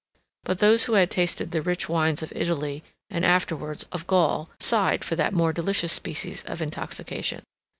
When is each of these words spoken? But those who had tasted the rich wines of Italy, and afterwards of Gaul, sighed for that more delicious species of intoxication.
But 0.43 0.57
those 0.57 0.85
who 0.85 0.93
had 0.93 1.11
tasted 1.11 1.51
the 1.51 1.61
rich 1.61 1.87
wines 1.87 2.23
of 2.23 2.33
Italy, 2.35 2.83
and 3.11 3.23
afterwards 3.23 3.85
of 3.91 4.07
Gaul, 4.07 4.49
sighed 4.59 5.03
for 5.03 5.15
that 5.15 5.31
more 5.31 5.53
delicious 5.53 5.93
species 5.93 6.41
of 6.45 6.59
intoxication. 6.59 7.43